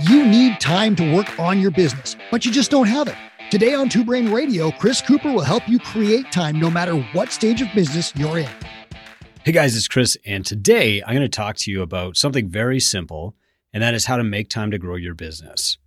[0.00, 3.16] You need time to work on your business, but you just don't have it.
[3.50, 7.32] Today on Two Brain Radio, Chris Cooper will help you create time no matter what
[7.32, 8.50] stage of business you're in.
[9.44, 12.80] Hey guys, it's Chris, and today I'm going to talk to you about something very
[12.80, 13.36] simple,
[13.72, 15.78] and that is how to make time to grow your business.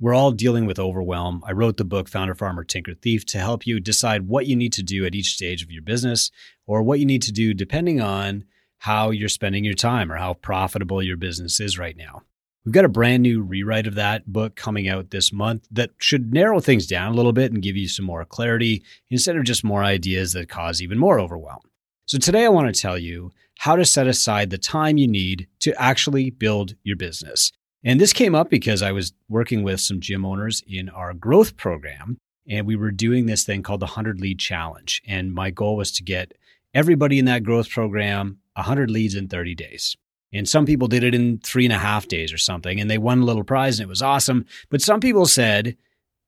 [0.00, 1.42] We're all dealing with overwhelm.
[1.46, 4.72] I wrote the book Founder Farmer Tinker Thief to help you decide what you need
[4.74, 6.30] to do at each stage of your business
[6.66, 8.44] or what you need to do depending on
[8.84, 12.20] how you're spending your time or how profitable your business is right now.
[12.66, 16.34] We've got a brand new rewrite of that book coming out this month that should
[16.34, 19.64] narrow things down a little bit and give you some more clarity instead of just
[19.64, 21.62] more ideas that cause even more overwhelm.
[22.04, 25.48] So, today I want to tell you how to set aside the time you need
[25.60, 27.52] to actually build your business.
[27.84, 31.56] And this came up because I was working with some gym owners in our growth
[31.56, 35.00] program, and we were doing this thing called the 100 Lead Challenge.
[35.06, 36.34] And my goal was to get
[36.74, 39.96] everybody in that growth program 100 leads in 30 days.
[40.32, 42.98] And some people did it in three and a half days or something, and they
[42.98, 44.46] won a little prize and it was awesome.
[44.68, 45.76] But some people said,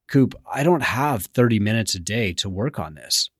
[0.09, 3.31] Coop, I don't have 30 minutes a day to work on this.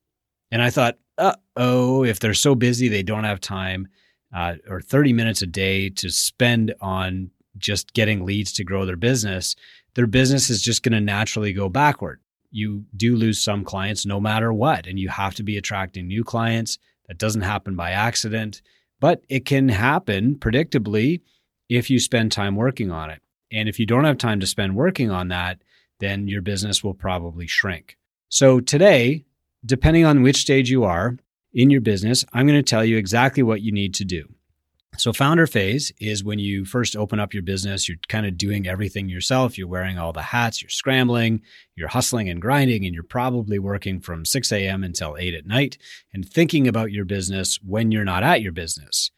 [0.51, 3.87] And I thought, uh oh, if they're so busy, they don't have time
[4.35, 8.97] uh, or 30 minutes a day to spend on just getting leads to grow their
[8.97, 9.55] business,
[9.95, 12.21] their business is just going to naturally go backward.
[12.51, 16.23] You do lose some clients no matter what, and you have to be attracting new
[16.23, 16.77] clients.
[17.07, 18.61] That doesn't happen by accident.
[18.99, 21.21] But it can happen predictably
[21.69, 23.21] if you spend time working on it.
[23.51, 25.61] And if you don't have time to spend working on that,
[25.99, 27.97] then your business will probably shrink.
[28.29, 29.25] So today,
[29.65, 31.17] depending on which stage you are
[31.53, 34.27] in your business, I'm going to tell you exactly what you need to do.
[34.95, 38.67] So, founder phase is when you first open up your business, you're kind of doing
[38.67, 39.57] everything yourself.
[39.57, 41.41] You're wearing all the hats, you're scrambling,
[41.75, 44.83] you're hustling and grinding, and you're probably working from 6 a.m.
[44.83, 45.77] until 8 at night
[46.13, 49.11] and thinking about your business when you're not at your business.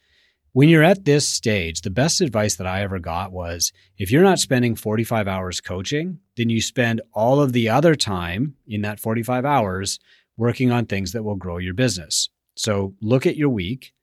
[0.52, 4.24] When you're at this stage, the best advice that I ever got was if you're
[4.24, 9.00] not spending 45 hours coaching, then you spend all of the other time in that
[9.00, 10.00] 45 hours
[10.36, 12.30] working on things that will grow your business.
[12.58, 13.94] So, look at your week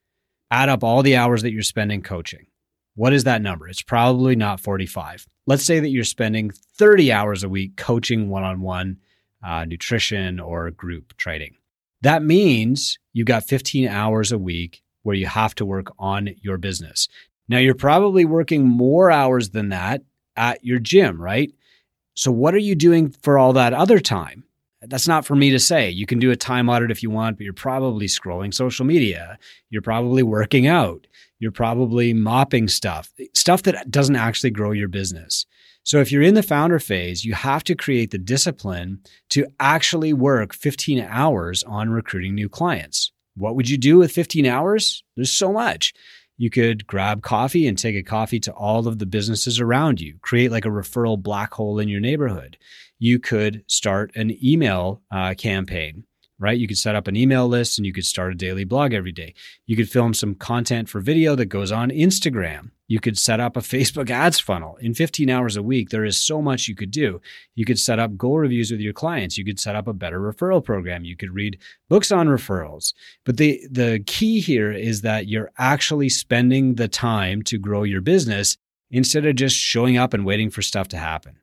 [0.51, 2.47] add up all the hours that you're spending coaching.
[2.95, 3.69] What is that number?
[3.69, 5.27] It's probably not 45.
[5.47, 8.99] Let's say that you're spending 30 hours a week coaching one on one
[9.67, 11.57] nutrition or group training.
[12.03, 16.59] That means you've got 15 hours a week where you have to work on your
[16.59, 17.09] business.
[17.49, 20.03] Now, you're probably working more hours than that
[20.35, 21.53] at your gym, right?
[22.15, 24.45] So, what are you doing for all that other time?
[24.89, 25.91] That's not for me to say.
[25.91, 29.39] You can do a time audit if you want, but you're probably scrolling social media.
[29.71, 31.07] You're probably working out.
[31.39, 35.45] You're probably mopping stuff, stuff that doesn't actually grow your business.
[35.83, 40.13] So if you're in the founder phase, you have to create the discipline to actually
[40.13, 43.13] work 15 hours on recruiting new clients.
[43.37, 45.05] What would you do with 15 hours?
[45.15, 45.93] There's so much.
[46.39, 50.19] You could grab coffee and take a coffee to all of the businesses around you,
[50.21, 52.59] create like a referral black hole in your neighborhood.
[52.99, 56.05] You could start an email uh, campaign,
[56.39, 56.59] right?
[56.59, 59.13] You could set up an email list and you could start a daily blog every
[59.13, 59.35] day.
[59.67, 62.71] You could film some content for video that goes on Instagram.
[62.89, 64.77] You could set up a Facebook ads funnel.
[64.81, 67.21] In 15 hours a week, there is so much you could do.
[67.55, 69.39] You could set up goal reviews with your clients.
[69.39, 71.05] You could set up a better referral program.
[71.05, 71.59] You could read
[71.89, 72.93] books on referrals.
[73.25, 78.01] But the, the key here is that you're actually spending the time to grow your
[78.01, 78.57] business
[78.91, 81.39] instead of just showing up and waiting for stuff to happen.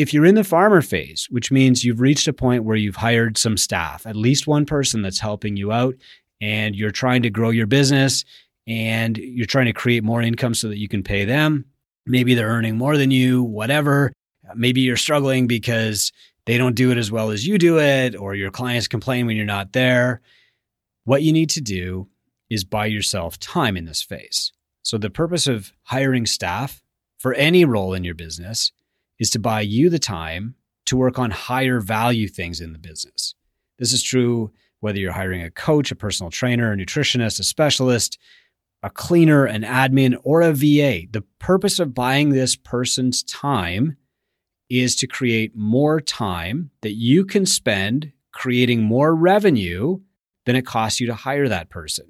[0.00, 3.36] If you're in the farmer phase, which means you've reached a point where you've hired
[3.36, 5.94] some staff, at least one person that's helping you out,
[6.40, 8.24] and you're trying to grow your business
[8.66, 11.66] and you're trying to create more income so that you can pay them.
[12.06, 14.10] Maybe they're earning more than you, whatever.
[14.54, 16.12] Maybe you're struggling because
[16.46, 19.36] they don't do it as well as you do it, or your clients complain when
[19.36, 20.22] you're not there.
[21.04, 22.08] What you need to do
[22.48, 24.50] is buy yourself time in this phase.
[24.82, 26.80] So, the purpose of hiring staff
[27.18, 28.72] for any role in your business
[29.20, 33.36] is to buy you the time to work on higher value things in the business.
[33.78, 34.50] This is true
[34.80, 38.18] whether you're hiring a coach, a personal trainer, a nutritionist, a specialist,
[38.82, 41.06] a cleaner, an admin, or a VA.
[41.10, 43.96] The purpose of buying this person's time
[44.70, 50.00] is to create more time that you can spend creating more revenue
[50.46, 52.06] than it costs you to hire that person.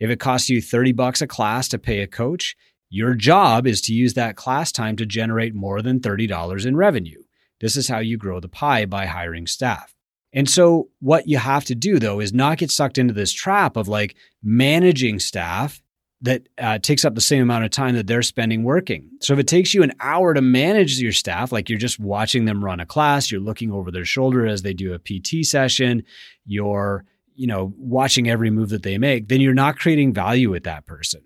[0.00, 2.56] If it costs you 30 bucks a class to pay a coach,
[2.90, 7.22] your job is to use that class time to generate more than $30 in revenue.
[7.60, 9.94] This is how you grow the pie by hiring staff.
[10.32, 13.76] And so, what you have to do though is not get sucked into this trap
[13.76, 15.82] of like managing staff
[16.20, 19.08] that uh, takes up the same amount of time that they're spending working.
[19.20, 22.44] So, if it takes you an hour to manage your staff, like you're just watching
[22.44, 26.02] them run a class, you're looking over their shoulder as they do a PT session,
[26.44, 30.64] you're you know watching every move that they make, then you're not creating value with
[30.64, 31.22] that person.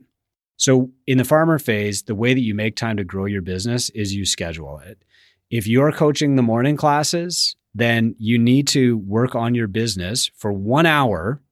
[0.62, 3.90] So in the farmer phase, the way that you make time to grow your business
[3.90, 5.02] is you schedule it.
[5.50, 10.52] If you're coaching the morning classes, then you need to work on your business for
[10.52, 11.42] one hour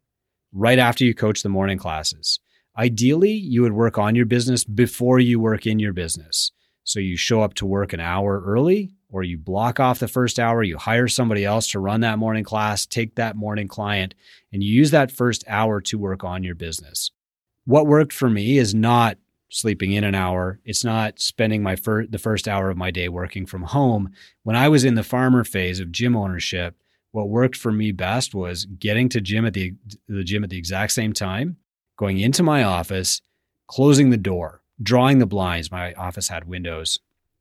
[0.53, 2.39] right after you coach the morning classes.
[2.79, 6.53] Ideally, you would work on your business before you work in your business.
[6.85, 10.39] So you show up to work an hour early, or you block off the first
[10.39, 14.15] hour, you hire somebody else to run that morning class, take that morning client,
[14.53, 17.11] and you use that first hour to work on your business.
[17.65, 19.19] What worked for me is not
[19.51, 20.61] sleeping in an hour.
[20.65, 24.11] It's not spending my fir- the first hour of my day working from home.
[24.43, 26.77] When I was in the farmer phase of gym ownership,
[27.13, 29.75] what worked for me best was getting to gym at the
[30.09, 31.57] the gym at the exact same time,
[31.97, 33.21] going into my office,
[33.67, 35.73] closing the door, drawing the blinds.
[35.73, 37.01] My office had windows,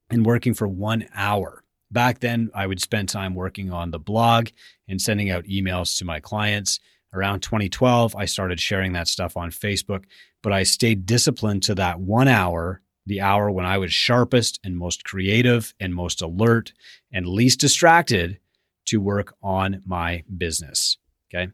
[0.10, 1.64] and working for one hour.
[1.92, 4.50] Back then, I would spend time working on the blog
[4.88, 6.80] and sending out emails to my clients.
[7.14, 10.06] Around 2012, I started sharing that stuff on Facebook,
[10.44, 14.78] but I stayed disciplined to that one hour, the hour when I was sharpest and
[14.78, 16.72] most creative and most alert
[17.12, 18.40] and least distracted
[18.86, 20.98] to work on my business.
[21.34, 21.52] Okay.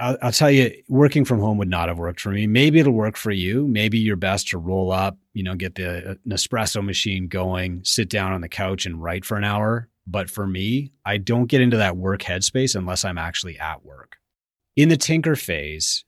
[0.00, 2.46] I'll, I'll, tell you, working from home would not have worked for me.
[2.46, 3.66] Maybe it'll work for you.
[3.66, 8.10] Maybe you're best to roll up, you know, get the uh, Nespresso machine going, sit
[8.10, 9.88] down on the couch and write for an hour.
[10.06, 14.18] But for me, I don't get into that work headspace unless I'm actually at work.
[14.76, 16.04] In the tinker phase,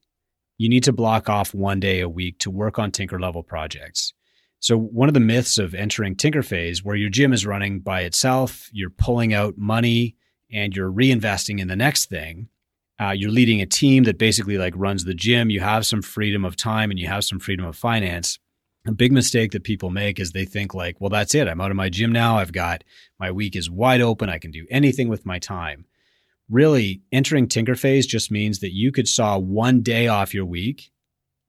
[0.59, 4.13] you need to block off one day a week to work on tinker level projects.
[4.59, 8.01] So, one of the myths of entering tinker phase, where your gym is running by
[8.01, 10.17] itself, you're pulling out money
[10.51, 12.49] and you're reinvesting in the next thing.
[13.01, 15.49] Uh, you're leading a team that basically like runs the gym.
[15.49, 18.41] You have some freedom of time and you have some freedom of finance.
[18.89, 21.47] A big mistake that people make is they think like, well, that's it.
[21.47, 22.39] I'm out of my gym now.
[22.39, 22.83] I've got
[23.21, 24.29] my week is wide open.
[24.29, 25.85] I can do anything with my time
[26.49, 30.91] really entering tinker phase just means that you could saw one day off your week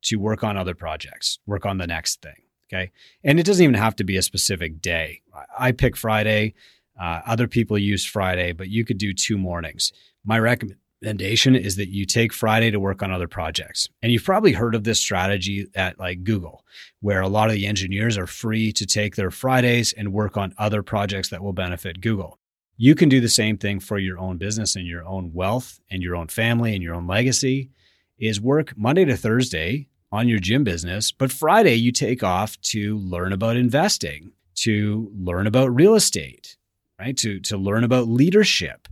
[0.03, 2.35] to work on other projects, work on the next thing.
[2.71, 2.91] Okay.
[3.23, 5.21] And it doesn't even have to be a specific day.
[5.57, 6.53] I pick Friday.
[6.99, 9.93] Uh, other people use Friday, but you could do two mornings.
[10.25, 13.87] My recommendation is that you take Friday to work on other projects.
[14.01, 16.65] And you've probably heard of this strategy at like Google,
[16.99, 20.53] where a lot of the engineers are free to take their Fridays and work on
[20.57, 22.39] other projects that will benefit Google.
[22.79, 26.03] You can do the same thing for your own business and your own wealth and
[26.03, 27.71] your own family and your own legacy
[28.19, 32.97] is work Monday to Thursday on your gym business, but Friday you take off to
[32.99, 36.55] learn about investing, to learn about real estate,
[36.99, 37.17] right?
[37.17, 38.87] To to learn about leadership,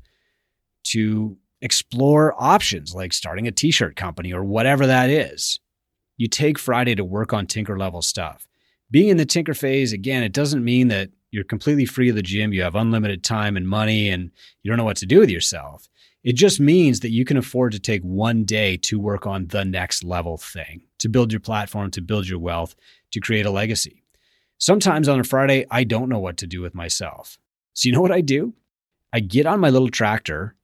[0.86, 5.60] to explore options like starting a t-shirt company or whatever that is.
[6.18, 8.48] You take Friday to work on tinker level stuff.
[8.90, 12.22] Being in the tinker phase again, it doesn't mean that you're completely free of the
[12.22, 14.32] gym, you have unlimited time and money, and
[14.64, 15.90] you don't know what to do with yourself.
[16.24, 19.66] It just means that you can afford to take one day to work on the
[19.66, 22.74] next level thing, to build your platform, to build your wealth,
[23.12, 24.02] to create a legacy.
[24.60, 27.38] Sometimes on a Friday, I don't know what to do with myself.
[27.74, 28.54] So, you know what I do?
[29.12, 30.56] I get on my little tractor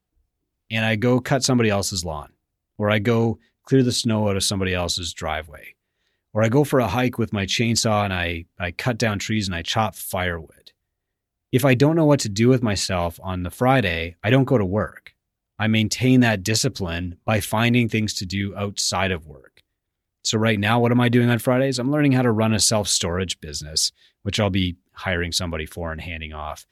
[0.72, 2.32] and I go cut somebody else's lawn,
[2.78, 5.76] or I go clear the snow out of somebody else's driveway,
[6.34, 9.50] or I go for a hike with my chainsaw and I, I cut down trees
[9.50, 10.61] and I chop firewood
[11.52, 14.58] if I don't know what to do with myself on the Friday, I don't go
[14.58, 15.14] to work.
[15.60, 19.62] I maintain that discipline by finding things to do outside of work.
[20.24, 21.78] So, right now, what am I doing on Fridays?
[21.78, 23.92] I'm learning how to run a self storage business,
[24.24, 26.66] which I'll be hiring somebody for and handing off.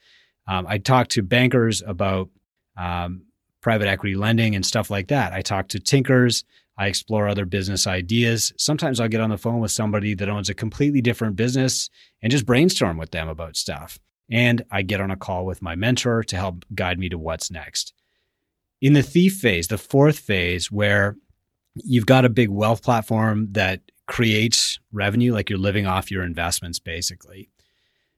[0.47, 2.29] Um, I talk to bankers about
[2.77, 3.23] um,
[3.61, 5.33] private equity lending and stuff like that.
[5.33, 6.43] I talk to tinkers.
[6.77, 8.53] I explore other business ideas.
[8.57, 11.89] Sometimes I'll get on the phone with somebody that owns a completely different business
[12.21, 15.75] and just brainstorm with them about stuff and I get on a call with my
[15.75, 17.93] mentor to help guide me to what's next.
[18.81, 21.17] In the thief phase, the fourth phase, where
[21.75, 26.79] you've got a big wealth platform that creates revenue, like you're living off your investments
[26.79, 27.49] basically.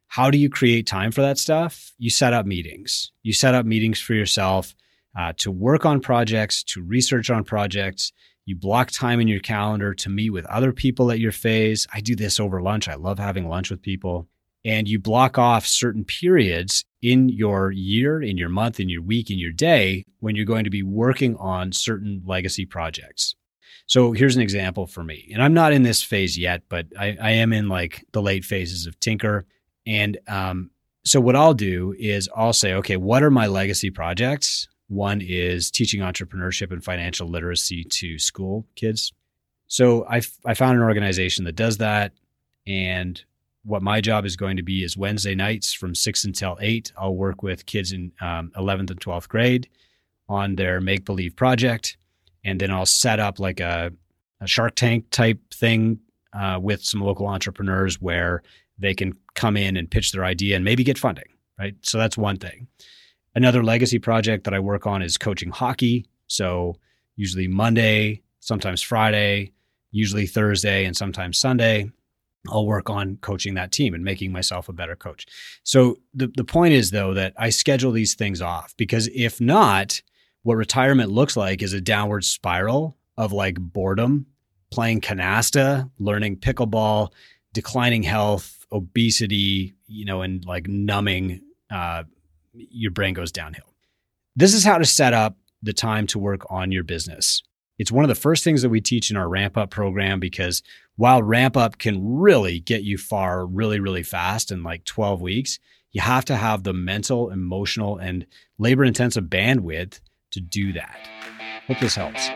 [0.08, 1.94] How do you create time for that stuff?
[1.98, 3.12] You set up meetings.
[3.24, 4.76] You set up meetings for yourself
[5.18, 8.12] uh, to work on projects, to research on projects.
[8.46, 11.88] You block time in your calendar to meet with other people at your phase.
[11.94, 12.90] I do this over lunch.
[12.90, 14.28] I love having lunch with people
[14.64, 19.32] and you block off certain periods in your year, in your month, in your week,
[19.32, 23.36] in your day when you're going to be working on certain legacy projects.
[23.88, 25.30] So here's an example for me.
[25.34, 28.46] And I'm not in this phase yet, but I, I am in like the late
[28.46, 29.46] phases of Tinker.
[29.86, 30.70] And um,
[31.04, 34.68] so what I'll do is I'll say, okay, what are my legacy projects?
[34.88, 39.12] One is teaching entrepreneurship and financial literacy to school kids.
[39.68, 42.14] So I, I found an organization that does that.
[42.68, 43.24] And
[43.64, 46.92] what my job is going to be is Wednesday nights from six until eight.
[46.98, 49.70] I'll work with kids in um, 11th and 12th grade
[50.28, 51.98] on their make believe project.
[52.44, 53.92] And then I'll set up like a,
[54.40, 56.00] a Shark Tank type thing
[56.34, 58.42] uh, with some local entrepreneurs where
[58.80, 61.26] they can come in and pitch their idea and maybe get funding,
[61.60, 61.76] right?
[61.84, 62.68] So that's one thing.
[63.36, 66.08] Another legacy project that I work on is coaching hockey.
[66.28, 66.76] So
[67.16, 69.52] usually Monday, sometimes Friday,
[69.92, 71.92] usually Thursday, and sometimes Sunday.
[72.50, 75.26] I'll work on coaching that team and making myself a better coach.
[75.64, 80.02] So the, the point is though that I schedule these things off because if not,
[80.44, 84.26] what retirement looks like is a downward spiral of like boredom,
[84.72, 87.12] playing canasta, learning pickleball,
[87.54, 92.04] declining health, obesity, you know, and like numbing, uh,
[92.54, 93.76] your brain goes downhill.
[94.36, 97.44] This is how to set up the time to work on your business.
[97.78, 100.64] It's one of the first things that we teach in our ramp up program because
[100.96, 105.60] while ramp up can really get you far really, really fast in like 12 weeks,
[105.92, 108.26] you have to have the mental, emotional, and
[108.58, 110.00] labor intensive bandwidth
[110.32, 110.98] to do that.
[111.68, 112.30] Hope this helps.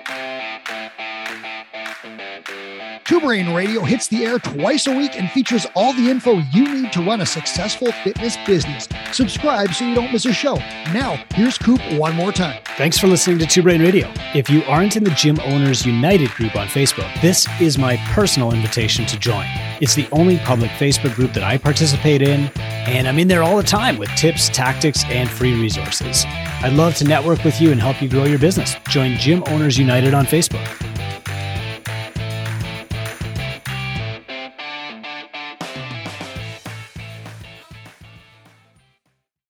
[3.06, 6.82] Two Brain Radio hits the air twice a week and features all the info you
[6.82, 8.90] need to run a successful fitness business.
[9.12, 10.56] Subscribe so you don't miss a show.
[10.92, 12.60] Now, here's Coop one more time.
[12.78, 14.12] Thanks for listening to Two Brain Radio.
[14.34, 18.52] If you aren't in the Gym Owners United group on Facebook, this is my personal
[18.52, 19.46] invitation to join.
[19.82, 23.58] It's the only public Facebook group that I participate in, and I'm in there all
[23.58, 26.26] the time with tips, tactics, and free resources.
[26.26, 28.76] I'd love to network with you and help you grow your business.
[28.90, 30.85] Join Gym Owners United on Facebook.